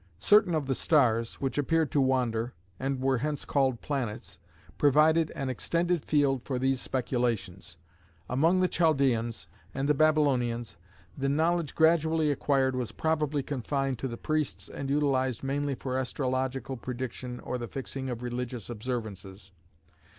Certain 0.17 0.55
of 0.55 0.65
the 0.65 0.73
stars, 0.73 1.35
which 1.35 1.59
appeared 1.59 1.91
to 1.91 2.01
wander, 2.01 2.55
and 2.79 3.01
were 3.03 3.19
hence 3.19 3.45
called 3.45 3.81
planets, 3.81 4.39
provided 4.79 5.29
an 5.35 5.47
extended 5.47 6.03
field 6.03 6.41
for 6.43 6.57
these 6.57 6.81
speculations. 6.81 7.77
Among 8.27 8.61
the 8.61 8.67
Chaldaeans 8.67 9.45
and 9.75 9.95
Babylonians 9.95 10.75
the 11.15 11.29
knowledge 11.29 11.75
gradually 11.75 12.31
acquired 12.31 12.75
was 12.75 12.91
probably 12.91 13.43
confined 13.43 13.99
to 13.99 14.07
the 14.07 14.17
priests 14.17 14.69
and 14.69 14.89
utilised 14.89 15.43
mainly 15.43 15.75
for 15.75 15.99
astrological 15.99 16.77
prediction 16.77 17.39
or 17.39 17.59
the 17.59 17.67
fixing 17.67 18.09
of 18.09 18.23
religious 18.23 18.71
observances. 18.71 19.51